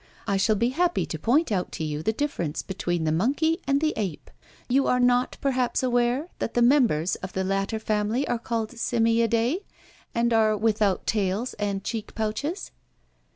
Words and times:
I 0.25 0.35
shall 0.35 0.55
be 0.55 0.69
happy 0.69 1.05
to 1.05 1.19
point 1.19 1.51
out 1.51 1.71
to 1.73 1.83
you 1.83 2.01
the 2.01 2.11
difference 2.11 2.63
between 2.63 3.03
the 3.03 3.11
monkey 3.11 3.59
and 3.67 3.79
the 3.79 3.93
ape. 3.95 4.31
You 4.67 4.87
are 4.87 4.99
not 4.99 5.37
perhaps 5.41 5.83
aware 5.83 6.29
that 6.39 6.55
the 6.55 6.63
members 6.63 7.17
of 7.17 7.33
the 7.33 7.43
latter 7.43 7.77
family 7.77 8.27
are 8.27 8.39
called 8.39 8.71
'Simiadae,' 8.71 9.63
and 10.15 10.33
are 10.33 10.57
without 10.57 11.05
tails 11.05 11.53
and 11.59 11.83
cheek 11.83 12.15
pouches?" 12.15 12.71